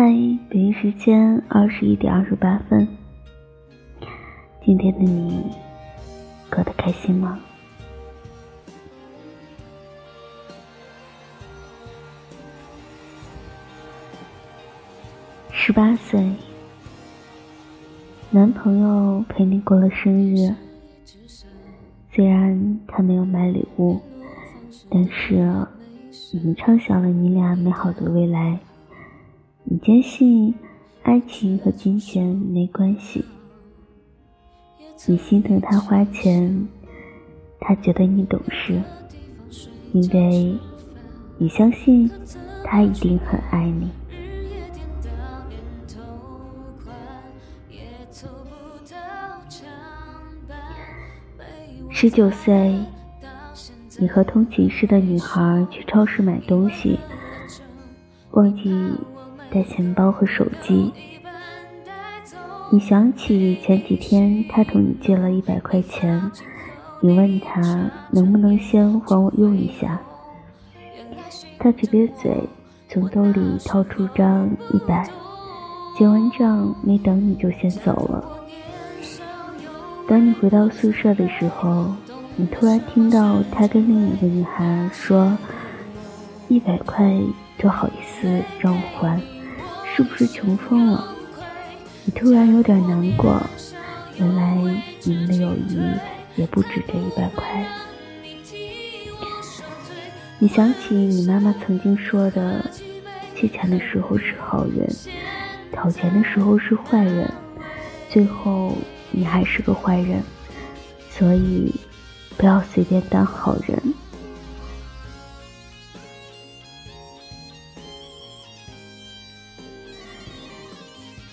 [0.00, 0.12] 嗨，
[0.48, 2.86] 北京时间二十一点二十八分。
[4.64, 5.44] 今天的你
[6.48, 7.36] 过得开心吗？
[15.50, 16.32] 十八岁，
[18.30, 20.54] 男朋友陪你过了生日，
[22.12, 24.00] 虽然他没有买礼物，
[24.88, 25.66] 但是
[26.30, 28.60] 你们畅想了你俩美好的未来。
[29.70, 30.54] 你坚信
[31.02, 33.22] 爱情和金钱没关系，
[35.06, 36.66] 你心疼他花钱，
[37.60, 38.80] 他觉得你懂事，
[39.92, 40.56] 因为
[41.36, 42.10] 你相信
[42.64, 43.90] 他一定很爱你。
[51.90, 52.74] 十九岁，
[53.98, 56.98] 你和同寝室的女孩去超市买东西，
[58.30, 58.72] 忘记。
[59.50, 60.92] 带钱包和手机，
[62.70, 66.30] 你想起前几天他同你借了一百块钱，
[67.00, 69.98] 你问他能不能先还我用一下，
[71.58, 72.36] 他撇撇嘴，
[72.88, 75.08] 从兜里掏出张一百，
[75.96, 78.24] 结完账没等你就先走了。
[80.06, 81.86] 等你回到宿舍的时候，
[82.36, 85.36] 你突然听到他跟另一个女孩说
[86.48, 87.18] ：“一百块
[87.58, 89.20] 就好意思让我还。”
[89.98, 91.12] 是不是穷疯了？
[92.04, 93.42] 你突然有点难过，
[94.16, 94.56] 原来
[95.02, 95.80] 你们的友谊
[96.36, 97.66] 也不止这一百块。
[100.38, 102.64] 你想起你妈妈曾经说的：
[103.34, 104.88] 借钱的时候是好人，
[105.72, 107.28] 讨钱的时候是坏人，
[108.08, 108.76] 最后
[109.10, 110.22] 你还是个坏人，
[111.10, 111.74] 所以
[112.36, 113.76] 不要随便当好人。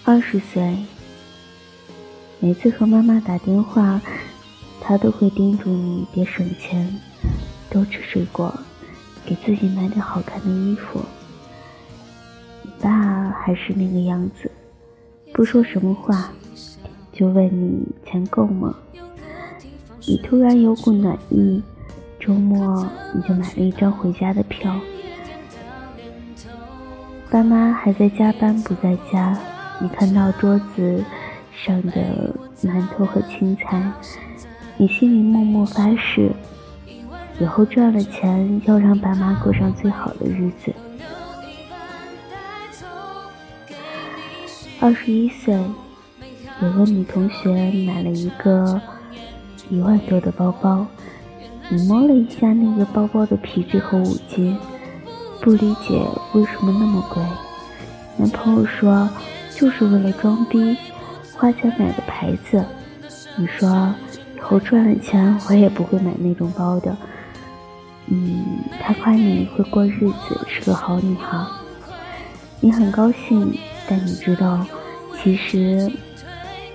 [0.08, 0.78] 二十岁，
[2.40, 4.00] 每次和妈妈打电话，
[4.80, 6.96] 她都会叮嘱你别省钱，
[7.72, 8.54] 多吃水果，
[9.26, 11.02] 给自己买点好看的衣服。
[12.62, 14.52] 你爸还是那个样子，
[15.34, 16.32] 不说什么话，
[17.12, 18.76] 就问你钱够吗？
[20.06, 21.64] 你突然有股暖意，
[22.20, 24.80] 周末你就买了一张回家的票。
[27.32, 29.36] 爸妈还在加班，不在家。
[29.82, 31.04] 你看到桌子
[31.52, 33.92] 上的馒头和青菜，
[34.78, 36.32] 你心里默默发誓，
[37.40, 40.74] 以后赚了钱要让爸妈过上最好的日子。
[44.80, 45.54] 二十一岁，
[46.62, 47.50] 有个女同学
[47.86, 48.82] 买了一个
[49.70, 50.88] 一万多的包包，
[51.70, 54.58] 你摸了一下那个包包的皮质和五金，
[55.42, 56.02] 不理解
[56.34, 57.22] 为什么那么贵。
[58.16, 59.10] 男朋友说。
[59.56, 60.78] 就是为了装逼，
[61.34, 62.64] 花钱买的牌子。
[63.38, 63.94] 你说
[64.36, 66.96] 以后赚了钱，我也不会买那种包的。
[68.08, 71.44] 嗯，他夸你会过日子，是个好女孩。
[72.60, 73.58] 你很高兴，
[73.88, 74.66] 但你知道，
[75.24, 75.90] 其实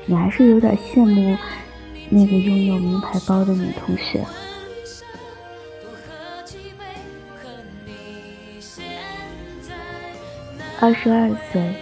[0.06, 1.36] 你还是有点羡慕
[2.08, 4.24] 那个拥有名牌包的女同学。
[10.80, 11.74] 二十二岁。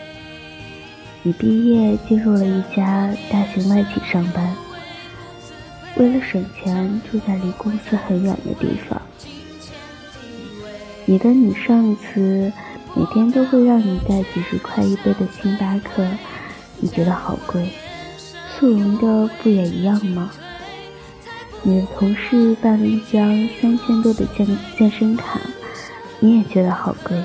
[1.22, 4.54] 你毕业进入了一家大型外企上班，
[5.96, 9.02] 为了省钱住在离公司很远的地方。
[11.04, 12.52] 你的女上司
[12.94, 16.06] 每天都会让你带几十块一杯的星巴克，
[16.78, 17.68] 你觉得好贵。
[18.58, 20.30] 速溶的不也一样吗？
[21.62, 24.46] 你的同事办了一张三千多的健
[24.78, 25.40] 健身卡，
[26.20, 27.20] 你也觉得好贵。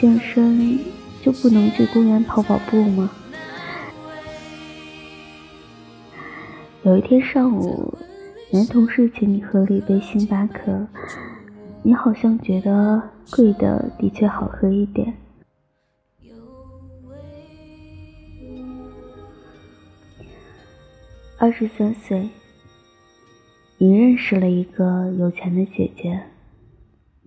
[0.00, 0.78] 健身。
[1.22, 3.08] 就不能去公园跑跑步吗？
[6.82, 7.96] 有一天上午，
[8.52, 10.84] 男同事请你喝了一杯星巴克，
[11.84, 13.00] 你好像觉得
[13.30, 15.14] 贵的的确好喝一点。
[21.38, 22.28] 二十三岁，
[23.78, 26.20] 你认识了一个有钱的姐姐，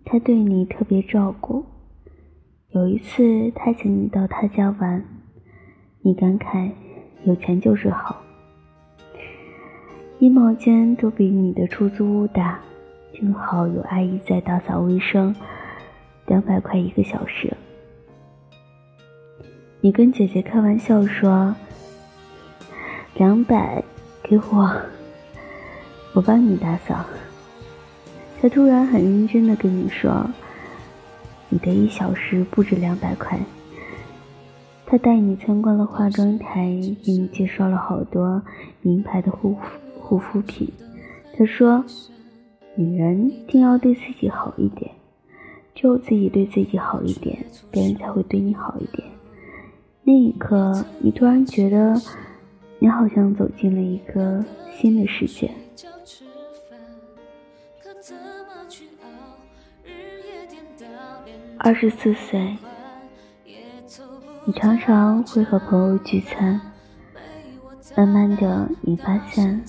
[0.04, 1.66] 她对你特别照顾。
[2.76, 5.02] 有一次，他请你到他家玩，
[6.02, 6.70] 你感慨
[7.24, 8.22] 有钱就是好，
[10.20, 12.60] 衣帽间都比你的出租屋大，
[13.14, 15.34] 正好有阿姨在打扫卫生，
[16.28, 17.56] 两百块一个小时。
[19.80, 21.56] 你跟姐姐开玩笑说
[23.16, 23.82] ：“两百
[24.22, 24.70] 给我，
[26.14, 27.06] 我帮你打扫。”
[28.42, 30.30] 他突然很认真的跟你说。
[31.56, 33.40] 你的一小时不止两百块，
[34.86, 36.66] 他带你参观了化妆台，
[37.02, 38.42] 给你介绍了好多
[38.82, 39.62] 名牌的护肤
[39.98, 40.68] 护肤品。
[41.34, 41.82] 他说
[42.76, 44.92] ：“女人一定要对自己好一点，
[45.74, 47.38] 只有自己对自己好一点，
[47.72, 49.08] 别人才会对你好一点。”
[50.04, 51.96] 那一刻，你突然觉得，
[52.80, 54.44] 你好像走进了一个
[54.78, 55.50] 新的世界。
[61.58, 62.58] 二十四岁，
[64.46, 66.60] 你常常会和朋友聚餐，
[67.96, 69.64] 慢慢的，你发现，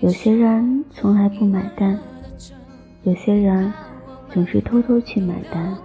[0.00, 1.98] 有些人从来不买单，
[3.02, 3.72] 有些人
[4.32, 5.76] 总是偷偷去买单，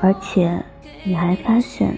[0.00, 0.62] 而且。
[1.04, 1.96] 你还发现，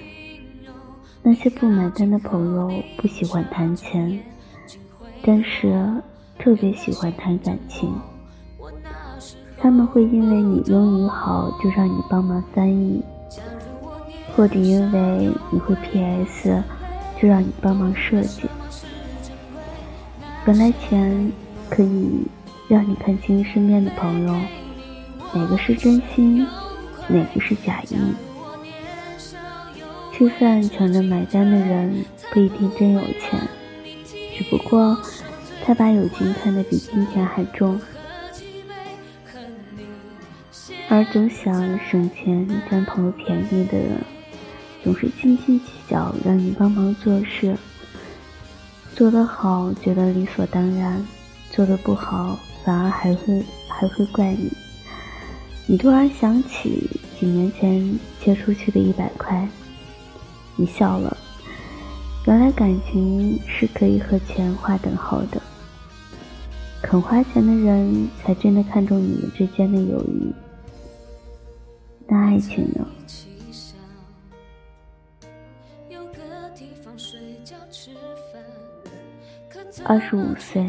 [1.22, 4.20] 那些不买单的朋友不喜欢谈钱，
[5.22, 5.90] 但是
[6.38, 7.92] 特别喜欢谈感情。
[9.62, 13.02] 他们会因为你英语好就让你帮忙翻译，
[14.34, 16.62] 或者因为你会 PS
[17.20, 18.48] 就让你帮忙设计。
[20.46, 21.30] 本来钱
[21.68, 22.26] 可以
[22.68, 24.34] 让你看清身边的朋友，
[25.34, 26.46] 哪个是真心，
[27.06, 27.96] 哪个是假意。
[30.14, 32.02] 吃饭抢着买单的人
[32.32, 33.38] 不一定真有钱，
[34.34, 34.96] 只不过
[35.64, 37.78] 他把友情看得比金钱还重。
[40.92, 43.96] 而总想省钱占朋友便宜的人，
[44.82, 47.56] 总是斤斤计较让你帮忙做事，
[48.96, 51.00] 做得好觉得理所当然，
[51.52, 54.50] 做得不好反而还会还会怪你。
[55.68, 56.90] 你突然想起
[57.20, 59.48] 几年前借出去的一百块。
[60.56, 61.16] 你笑了，
[62.26, 65.40] 原来感情是可以和钱划等号的。
[66.82, 70.34] 肯花钱的人才真的看重你们之间的友谊。
[72.12, 72.84] 那爱情呢？
[79.84, 80.68] 二十五岁，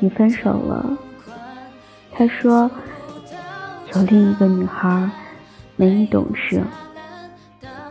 [0.00, 0.98] 你分手了。
[2.10, 2.68] 他说，
[3.94, 5.08] 有另一个女孩，
[5.76, 6.60] 没你懂事。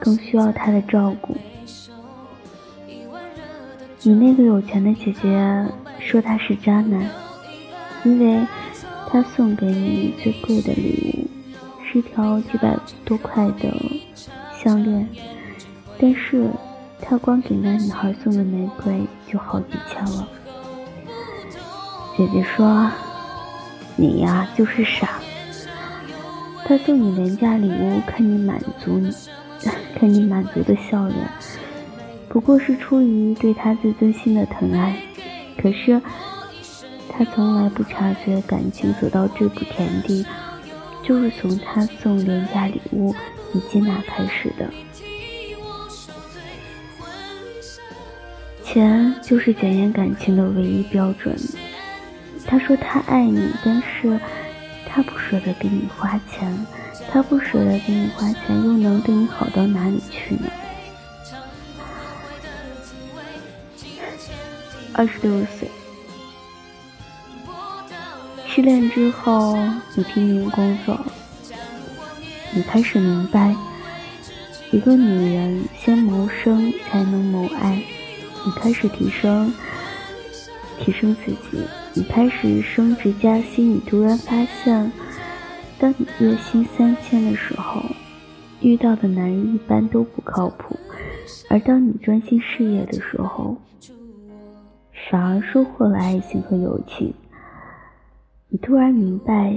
[0.02, 1.36] 更需要他的照顾。
[4.02, 5.66] 你那个有钱的姐姐
[6.00, 7.10] 说他是渣男，
[8.04, 8.46] 因为
[9.16, 13.74] 他送给你最贵的礼物是条几百多块的
[14.62, 15.08] 项链，
[15.98, 16.50] 但是
[17.00, 20.28] 他光给那女孩送的玫瑰就好几千了。
[22.18, 22.92] 姐姐说
[23.96, 25.22] ：“你呀就是傻，
[26.66, 29.10] 他送你廉价礼物，看你满足你。
[29.98, 31.18] ”看你满足的笑脸，
[32.28, 34.94] 不过是出于对他自尊心的疼爱。
[35.58, 36.02] 可是，
[37.18, 40.26] 他从来不察觉感情走到这步田地，
[41.02, 43.16] 就是从他送廉价礼物
[43.54, 44.70] 以接纳开始的。
[48.66, 51.34] 钱就是检验感情的唯一标准。
[52.46, 54.20] 他说他爱你，但是
[54.86, 56.66] 他不舍得给你花钱。
[57.12, 60.50] 他不舍得给你花钱，又能对你好到哪里去呢？
[64.92, 65.70] 二十六岁，
[68.56, 69.58] 失恋之后，
[69.96, 70.98] 你拼命工作，
[72.54, 73.54] 你开始明白，
[74.72, 77.84] 一个女人先谋生才能谋爱。
[78.46, 79.54] 你开始提升，
[80.80, 84.90] 提升自己，你开始升职加薪，你突然发现。
[85.78, 87.84] 当你月薪三千的时候，
[88.62, 90.74] 遇到的男人一般都不靠谱；
[91.50, 93.58] 而当你专心事业的时候，
[95.12, 97.14] 反而收获了爱情和友情。
[98.50, 99.56] 你突然明白，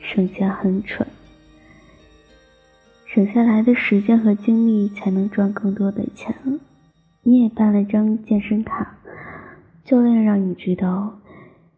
[0.00, 1.06] 省钱很蠢，
[3.06, 6.34] 省下来的时间和精力才能赚更多的钱。
[7.22, 8.96] 你也办了张健身卡，
[9.84, 11.18] 教练让你知道，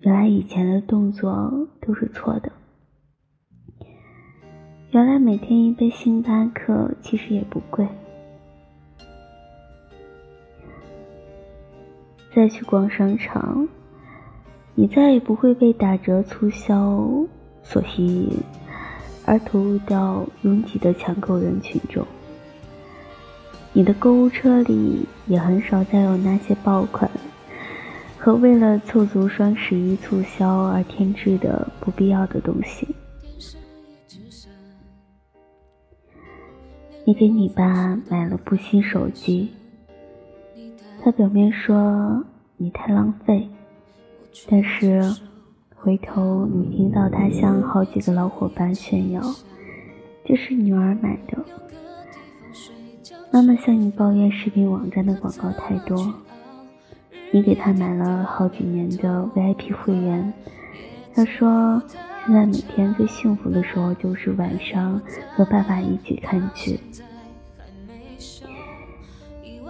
[0.01, 2.51] 原来以前的动作都是错的。
[4.93, 7.87] 原来每天一杯星巴克其实也不贵。
[12.35, 13.69] 再去逛商场，
[14.79, 17.03] 你再也不会被打折促销
[17.63, 18.31] 所吸引，
[19.25, 22.07] 而投入到拥挤的抢购人群中。
[23.73, 27.11] 你的购物车里也很少再有那些爆款
[28.19, 32.87] 和为了凑足双十一促销而添置的不必要的东西。
[37.07, 39.49] 你给你爸买了部新手机，
[41.03, 42.23] 他表面说
[42.59, 43.49] 你太浪费，
[44.49, 45.03] 但是
[45.75, 49.23] 回头你听到他向好几个老伙伴炫耀，
[50.25, 51.45] 这是女儿买的。
[53.33, 56.15] 妈妈向你抱怨视频网站的广告太多，
[57.31, 60.33] 你给她买了好几年的 VIP 会员。
[61.15, 61.83] 她说，
[62.25, 65.01] 现在每天最幸福的时候就是晚上
[65.35, 66.79] 和爸爸一起看剧。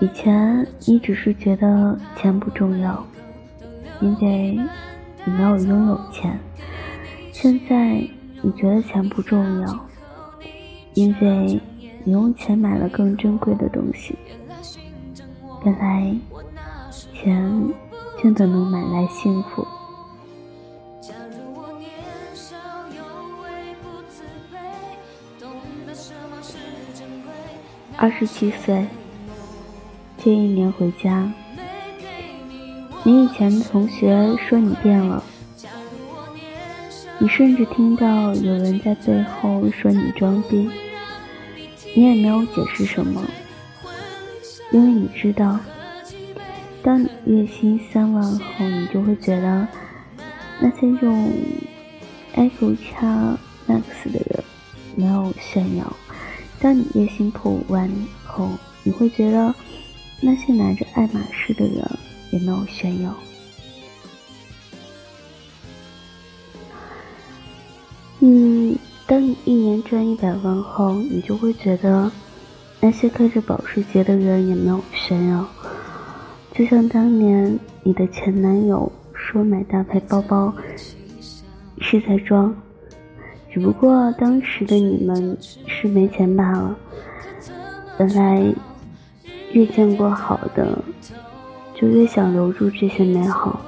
[0.00, 3.04] 以前你只是觉得钱不重要，
[4.00, 4.58] 因为
[5.24, 6.38] 你没有拥有钱。
[7.32, 8.06] 现在
[8.42, 9.86] 你觉得钱不重要，
[10.94, 11.60] 因为
[12.04, 14.16] 你用钱买了更珍贵的东西。
[15.64, 16.16] 原来，
[17.12, 17.72] 钱
[18.22, 19.66] 真的能买来幸福。
[27.96, 28.86] 二十七岁。
[30.18, 31.32] 这一年回家，
[33.06, 35.22] 你以前的同学说你变了，
[37.20, 40.68] 你甚至听到有人在背后说你装逼，
[41.94, 43.22] 你也没有解释什么，
[44.72, 45.56] 因为你知道，
[46.82, 49.68] 当你月薪三万后，你就会觉得
[50.58, 51.32] 那些用
[52.34, 54.42] iPhone X Max 的人
[54.96, 55.84] 没有炫耀；
[56.58, 57.88] 当你月薪破五万
[58.24, 58.50] 后，
[58.82, 59.54] 你会觉得。
[60.22, 61.86] 那些拿着爱马仕的人
[62.30, 63.14] 也没有炫耀。
[68.20, 72.10] 嗯，当你一年赚一百万后，你就会觉得
[72.80, 75.46] 那些开着保时捷的人也没有炫耀。
[76.54, 80.52] 就像当年你的前男友说买大牌包包
[81.80, 82.54] 是在装，
[83.52, 86.76] 只不过当时的你们是没钱罢了。
[87.98, 88.54] 本来。
[89.52, 90.78] 遇见过好的，
[91.78, 93.60] 就越想留住这些美好。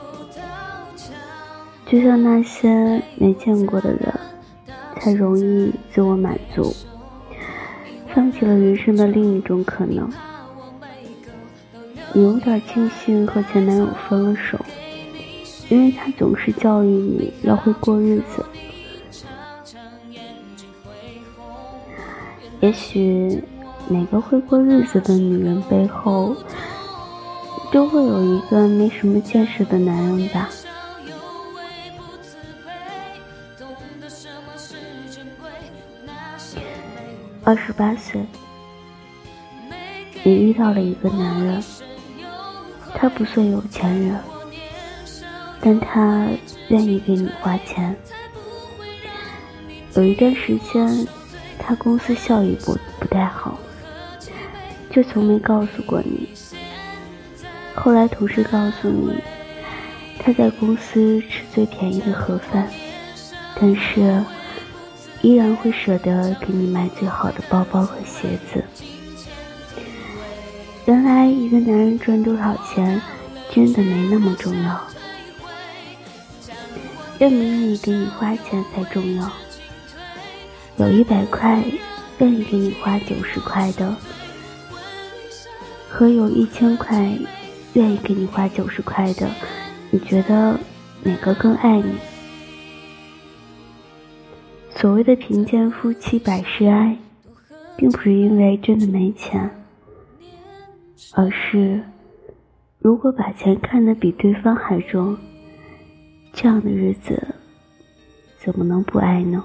[1.86, 4.12] 就像那些没见过的人，
[4.98, 6.74] 才容易自我满足，
[8.08, 10.10] 放弃了人生的另一种可能。
[12.14, 14.58] 你有点庆幸和前男友分了手，
[15.68, 18.44] 因为他总是教育你要会过日子。
[22.60, 23.44] 也许。
[23.90, 26.36] 每个会过日子的女人背后，
[27.70, 30.48] 都会有一个没什么见识的男人吧。
[37.44, 38.20] 二十八岁，
[40.22, 41.62] 你遇到了一个男人，
[42.94, 44.18] 他不算有钱人，
[45.60, 46.28] 但他
[46.68, 47.96] 愿意给你花钱。
[49.94, 51.06] 有一段时间，
[51.58, 53.58] 他公司效益不不太好。
[54.90, 56.26] 却从没告诉过你。
[57.78, 59.14] 后来同事告诉你，
[60.18, 62.68] 他在公司吃最便宜的盒饭，
[63.54, 64.22] 但是
[65.22, 68.62] 依然会舍得给你买最好的包包和鞋子。
[70.86, 73.00] 原来一个男人赚多少钱
[73.50, 74.80] 真的没那么重要，
[77.18, 79.30] 愿不愿意给你花钱才重要。
[80.76, 81.64] 有一百块，
[82.18, 83.94] 愿意给你花九十块的。
[85.90, 87.18] 和有一千块，
[87.74, 89.28] 愿意给你花九十块的，
[89.90, 90.58] 你觉得
[91.02, 91.98] 哪个更爱你？
[94.70, 96.96] 所谓的贫贱夫妻百事哀，
[97.76, 99.50] 并不是因为真的没钱，
[101.14, 101.82] 而是
[102.78, 105.16] 如果把钱看得比对方还重，
[106.32, 107.34] 这样的日子
[108.38, 109.44] 怎么能不爱呢？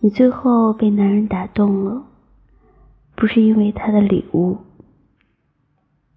[0.00, 2.02] 你最后被男人打动了。
[3.18, 4.58] 不是因为他的礼物，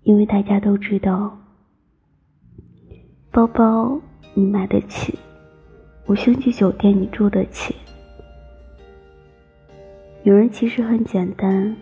[0.09, 1.37] 因为大家都知道，
[3.29, 4.01] 包包
[4.33, 5.13] 你买得起，
[6.07, 7.75] 五星级酒店你住得起。
[10.23, 11.77] 女人其实很简单，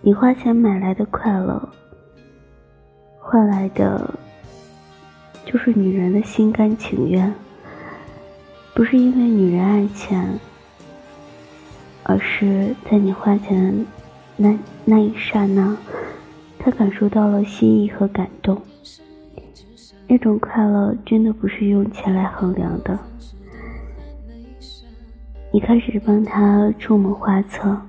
[0.00, 1.68] 你花钱买来的快乐，
[3.20, 4.12] 换来的
[5.44, 7.32] 就是女人的心甘情愿。
[8.74, 10.36] 不是因为女人爱钱。
[12.02, 13.86] 而是在你花钱
[14.36, 15.76] 那那一刹那，
[16.66, 18.60] 他感受到了心意和感动。
[20.08, 22.98] 那种快乐真的不是用钱来衡量的。
[25.52, 27.80] 你开始帮他出谋划策，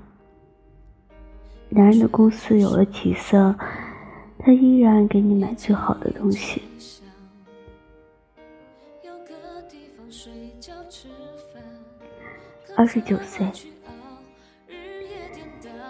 [1.69, 3.55] 男人的公司有了起色，
[4.37, 6.61] 他依然给你买最好的东西。
[12.75, 13.43] 二十九岁。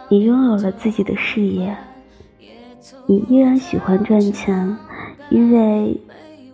[0.07, 1.77] 你拥有了自己的事业，
[3.05, 4.77] 你依然喜欢赚钱，
[5.29, 5.99] 因为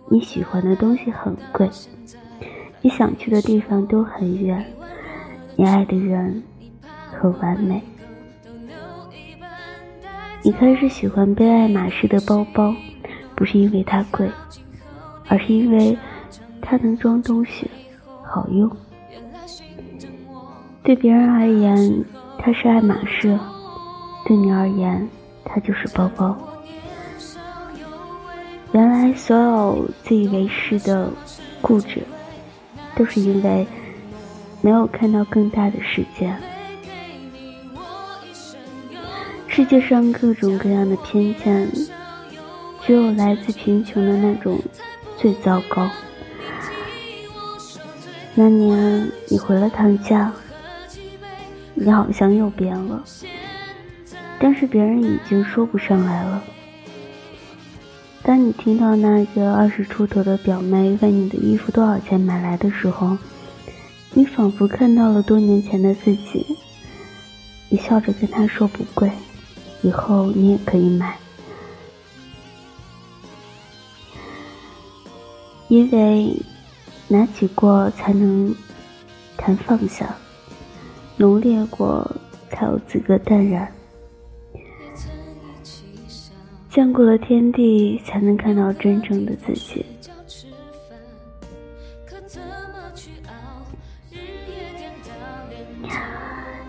[0.08, 1.68] 你喜欢的东西很贵，
[2.80, 4.64] 你想去的地方都很远，
[5.56, 6.42] 你爱的人
[7.10, 7.82] 很完美。
[10.42, 12.74] 你开始喜欢背爱马仕的包包，
[13.34, 14.30] 不是因为它贵，
[15.26, 15.96] 而是因为
[16.60, 17.70] 它能装东西，
[18.22, 18.70] 好用。
[20.82, 22.04] 对别人而言，
[22.38, 23.38] 它是爱马仕；
[24.26, 25.08] 对你而言，
[25.44, 26.36] 它就是包包。
[28.72, 31.08] 原来，所有自以为是的
[31.60, 32.02] 固执，
[32.96, 33.66] 都是因为
[34.60, 36.34] 没有看到更大的世界。
[39.46, 41.70] 世界上各种各样的偏见，
[42.84, 44.58] 只有来自贫穷的那种
[45.16, 45.88] 最糟糕。
[48.34, 50.32] 那年你回了趟家。
[51.76, 53.02] 你好像又变了，
[54.44, 56.44] 但是别人已经说不上来了。
[58.22, 63.16] 当你听到那个二十出头的表妹问你的衣服多少钱买来的时候，
[64.12, 66.44] 你仿佛看到了多年前的自己。
[67.70, 69.10] 你笑着跟她说不贵，
[69.80, 71.16] 以后你也可以买，
[75.68, 76.36] 因为
[77.08, 78.54] 拿起过才能
[79.38, 80.14] 谈放下。
[81.16, 82.14] 浓烈过，
[82.50, 83.66] 才有资格淡然；
[86.74, 89.86] 见过了天地，才能看到真正的自己。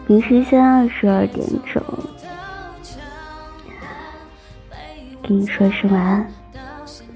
[0.06, 1.84] 明时间二十二点整，
[5.24, 6.32] 给你说一声晚安，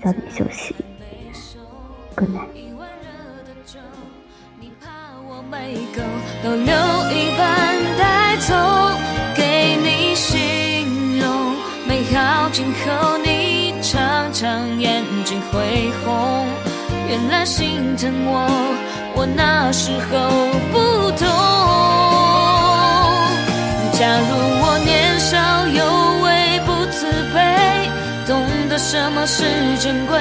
[0.03, 0.75] 早点休息
[2.15, 2.47] ，Good night。
[17.45, 18.47] 心疼我，
[19.15, 20.13] 我那时候
[20.71, 21.27] 不懂。
[23.97, 25.83] 假如我年少有
[26.23, 26.27] 为
[26.65, 26.99] 不自
[27.35, 27.37] 卑，
[28.25, 28.29] 懂
[28.69, 29.43] 得什么是
[29.79, 30.19] 珍贵，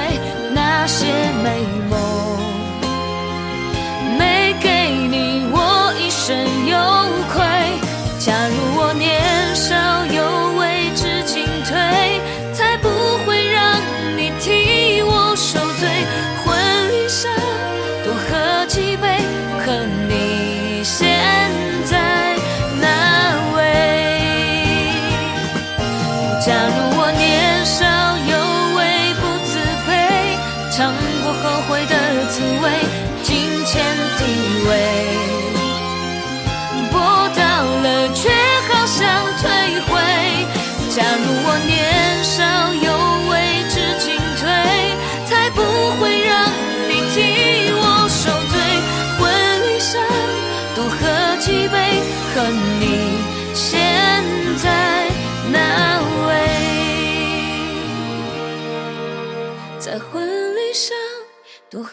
[0.53, 1.05] 那些
[1.43, 1.47] 美
[1.89, 1.97] 梦，
[4.17, 6.35] 没给你我一生
[6.67, 6.77] 有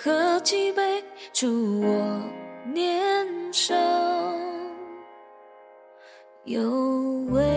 [0.07, 2.23] 喝几杯，祝我
[2.73, 3.75] 年少
[6.45, 6.61] 有
[7.33, 7.56] 为。